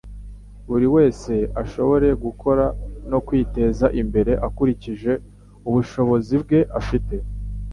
buri 0.69 0.87
wese 0.95 1.33
ashobore 1.61 2.07
gukora 2.23 2.65
no 3.11 3.19
kwiteza 3.27 3.85
imbere 4.01 4.31
akurikije 4.47 5.11
ubushobozi 5.67 6.33
bwe 6.43 6.59
afite. 6.79 7.15